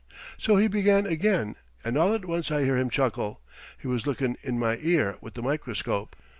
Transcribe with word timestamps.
So 0.39 0.55
he 0.57 0.67
begun 0.67 1.05
again, 1.05 1.57
and 1.83 1.95
all 1.95 2.15
at 2.15 2.25
once 2.25 2.49
I 2.49 2.63
hear 2.63 2.75
him 2.75 2.89
chuckle. 2.89 3.39
He 3.77 3.87
was 3.87 4.07
lookin' 4.07 4.35
in 4.41 4.57
my 4.57 4.77
ear 4.81 5.15
with 5.21 5.35
the 5.35 5.43
microscope." 5.43 6.15